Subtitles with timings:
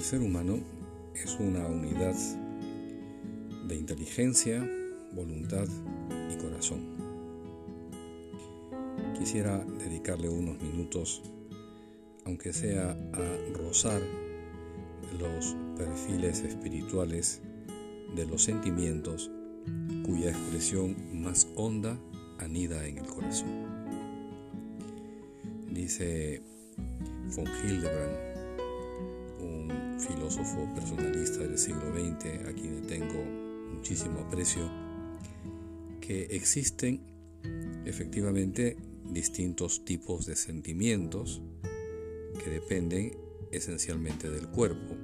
[0.00, 0.58] El ser humano
[1.14, 2.14] es una unidad
[3.68, 4.66] de inteligencia,
[5.12, 5.68] voluntad
[6.32, 6.96] y corazón.
[9.18, 11.22] Quisiera dedicarle unos minutos,
[12.24, 14.00] aunque sea a rozar
[15.18, 17.42] los perfiles espirituales
[18.16, 19.30] de los sentimientos
[20.06, 22.00] cuya expresión más honda
[22.38, 23.50] anida en el corazón.
[25.70, 26.40] Dice
[27.36, 28.29] von Hildebrand,
[30.12, 33.24] filósofo personalista del siglo XX a quien tengo
[33.74, 34.68] muchísimo aprecio,
[36.00, 37.00] que existen
[37.84, 41.40] efectivamente distintos tipos de sentimientos
[42.42, 43.16] que dependen
[43.52, 44.96] esencialmente del cuerpo,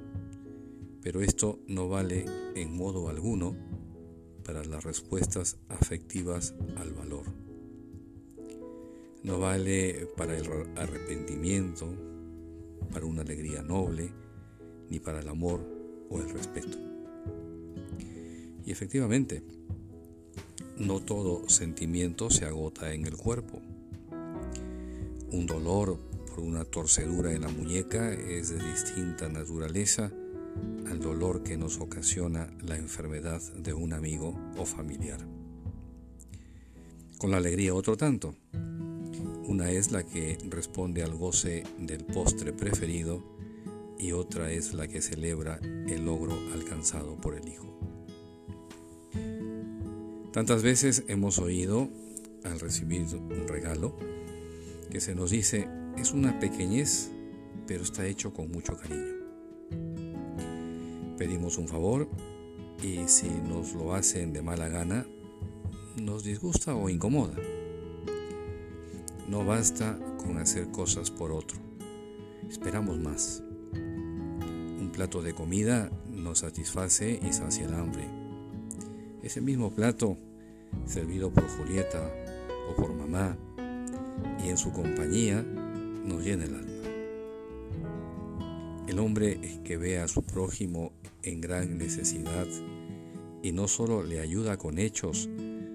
[1.01, 3.55] pero esto no vale en modo alguno
[4.43, 7.25] para las respuestas afectivas al valor.
[9.23, 11.93] No vale para el arrepentimiento,
[12.91, 14.11] para una alegría noble,
[14.89, 15.61] ni para el amor
[16.09, 16.77] o el respeto.
[18.65, 19.43] Y efectivamente,
[20.77, 23.61] no todo sentimiento se agota en el cuerpo.
[25.31, 25.97] Un dolor
[26.29, 30.11] por una torcedura en la muñeca es de distinta naturaleza
[30.87, 35.19] al dolor que nos ocasiona la enfermedad de un amigo o familiar.
[37.17, 38.35] Con la alegría otro tanto.
[39.47, 43.36] Una es la que responde al goce del postre preferido
[43.99, 47.65] y otra es la que celebra el logro alcanzado por el hijo.
[50.31, 51.89] Tantas veces hemos oído
[52.43, 53.97] al recibir un regalo
[54.91, 55.67] que se nos dice
[55.97, 57.09] es una pequeñez
[57.65, 59.17] pero está hecho con mucho cariño
[61.17, 62.07] pedimos un favor
[62.81, 65.05] y si nos lo hacen de mala gana,
[65.99, 67.35] nos disgusta o incomoda.
[69.27, 71.57] No basta con hacer cosas por otro,
[72.49, 73.43] esperamos más.
[74.97, 78.03] Plato de comida nos satisface y sacia el hambre.
[79.21, 80.17] Ese mismo plato,
[80.87, 82.01] servido por Julieta
[82.67, 83.37] o por mamá,
[84.43, 86.89] y en su compañía, nos llena el alma.
[88.87, 92.47] El hombre que ve a su prójimo en gran necesidad
[93.43, 95.29] y no solo le ayuda con hechos,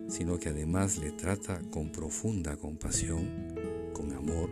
[0.08, 3.28] sino que además le trata con profunda compasión,
[3.92, 4.50] con amor,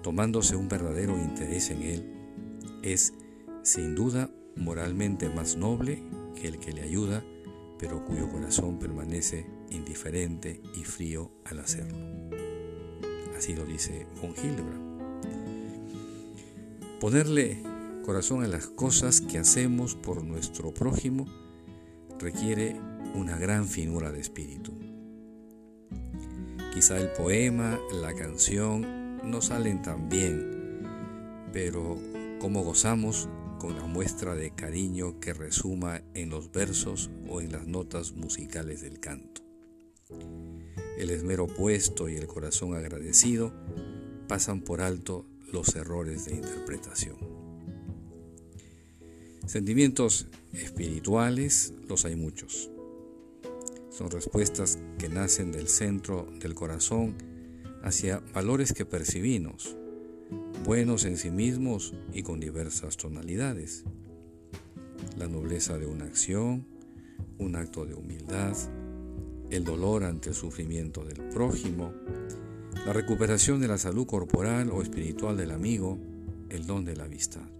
[0.00, 2.10] tomándose un verdadero interés en él,
[2.84, 3.14] es
[3.64, 6.02] sin duda moralmente más noble
[6.36, 7.24] que el que le ayuda,
[7.78, 11.96] pero cuyo corazón permanece indiferente y frío al hacerlo.
[13.36, 14.84] Así lo dice von Hildebrand.
[17.00, 17.62] Ponerle
[18.04, 21.26] corazón a las cosas que hacemos por nuestro prójimo
[22.20, 22.78] requiere
[23.14, 24.72] una gran finura de espíritu.
[26.74, 30.82] Quizá el poema, la canción no salen tan bien,
[31.52, 31.98] pero
[32.40, 33.28] cómo gozamos
[33.64, 38.82] con la muestra de cariño que resuma en los versos o en las notas musicales
[38.82, 39.40] del canto.
[40.98, 43.54] El esmero puesto y el corazón agradecido
[44.28, 47.16] pasan por alto los errores de interpretación.
[49.46, 52.70] Sentimientos espirituales los hay muchos.
[53.88, 57.14] Son respuestas que nacen del centro del corazón
[57.82, 59.74] hacia valores que percibimos,
[60.64, 63.84] buenos en sí mismos y con diversas tonalidades.
[65.16, 66.66] La nobleza de una acción,
[67.38, 68.56] un acto de humildad,
[69.50, 71.92] el dolor ante el sufrimiento del prójimo,
[72.86, 75.98] la recuperación de la salud corporal o espiritual del amigo,
[76.48, 77.54] el don de la amistad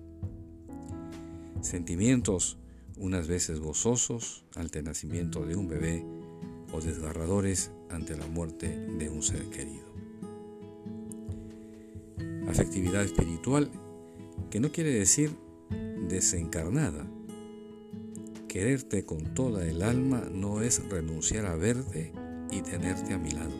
[1.65, 2.59] sentimientos
[2.97, 6.05] unas veces gozosos ante el nacimiento de un bebé
[6.73, 9.94] o desgarradores ante la muerte de un ser querido.
[12.49, 13.71] Afectividad espiritual
[14.51, 15.31] que no quiere decir
[16.09, 17.07] desencarnada.
[18.49, 22.13] Quererte con toda el alma no es renunciar a verte
[22.51, 23.55] y tenerte a mi lado.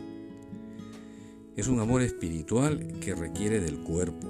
[1.55, 4.27] Es un amor espiritual que requiere del cuerpo,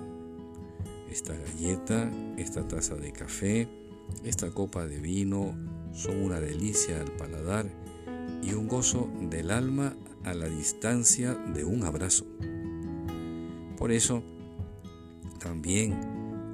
[1.10, 3.68] esta galleta, esta taza de café,
[4.24, 5.56] esta copa de vino
[5.94, 7.70] son una delicia al paladar
[8.44, 12.26] y un gozo del alma a la distancia de un abrazo.
[13.78, 14.24] Por eso,
[15.46, 15.94] también,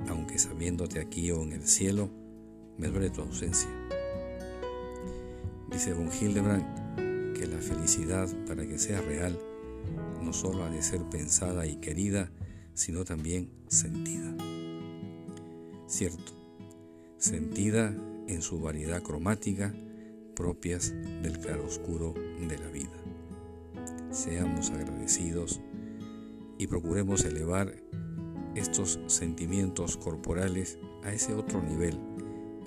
[0.10, 2.10] aunque sabiéndote aquí o en el cielo,
[2.78, 3.70] me duele tu ausencia.
[5.72, 9.40] Dice von Hildebrand que la felicidad, para que sea real,
[10.22, 12.32] no solo ha de ser pensada y querida,
[12.74, 14.36] sino también sentida
[15.88, 16.32] cierto,
[17.18, 17.94] sentida
[18.28, 19.74] en su variedad cromática
[20.36, 22.98] propias del claroscuro de la vida.
[24.10, 25.62] Seamos agradecidos
[26.58, 27.76] y procuremos elevar
[28.56, 32.00] estos sentimientos corporales a ese otro nivel,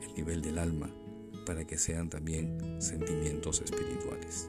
[0.02, 0.90] el nivel del alma,
[1.46, 4.48] para que sean también sentimientos espirituales.